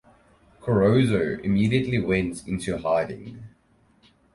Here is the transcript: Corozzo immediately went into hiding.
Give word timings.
Corozzo 0.63 1.39
immediately 1.43 1.99
went 1.99 2.47
into 2.47 2.75
hiding. 2.79 3.43